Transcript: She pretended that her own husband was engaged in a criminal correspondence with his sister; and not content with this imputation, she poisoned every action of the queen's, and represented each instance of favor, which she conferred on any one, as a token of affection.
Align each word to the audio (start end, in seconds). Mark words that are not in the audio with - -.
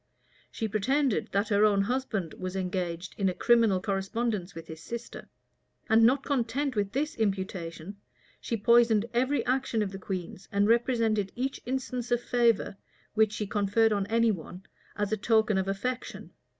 She 0.49 0.67
pretended 0.67 1.29
that 1.31 1.49
her 1.49 1.63
own 1.63 1.81
husband 1.83 2.33
was 2.33 2.55
engaged 2.55 3.13
in 3.19 3.29
a 3.29 3.35
criminal 3.35 3.79
correspondence 3.79 4.55
with 4.55 4.65
his 4.65 4.81
sister; 4.81 5.29
and 5.87 6.01
not 6.01 6.23
content 6.23 6.75
with 6.75 6.91
this 6.93 7.13
imputation, 7.17 7.97
she 8.39 8.57
poisoned 8.57 9.05
every 9.13 9.45
action 9.45 9.83
of 9.83 9.91
the 9.91 9.99
queen's, 9.99 10.49
and 10.51 10.67
represented 10.67 11.31
each 11.35 11.61
instance 11.67 12.09
of 12.09 12.19
favor, 12.19 12.77
which 13.13 13.31
she 13.31 13.45
conferred 13.45 13.93
on 13.93 14.07
any 14.07 14.31
one, 14.31 14.63
as 14.95 15.11
a 15.11 15.17
token 15.17 15.59
of 15.59 15.67
affection. 15.67 16.31